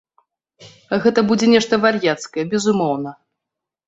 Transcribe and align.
Гэта 1.03 1.23
будзе 1.31 1.49
нешта 1.55 1.73
вар'яцкае, 1.83 2.43
безумоўна. 2.55 3.11